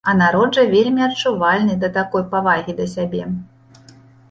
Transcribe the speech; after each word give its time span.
А 0.11 0.13
народ 0.19 0.55
жа 0.59 0.63
вельмі 0.71 1.01
адчувальны 1.07 1.77
да 1.85 1.91
такой 1.99 2.25
павагі 2.33 2.77
да 2.83 2.91
сябе. 2.97 3.23